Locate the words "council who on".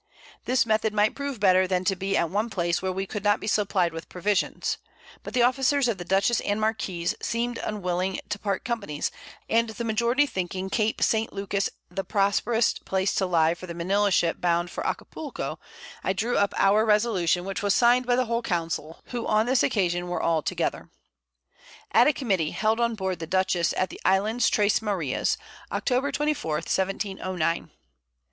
18.41-19.45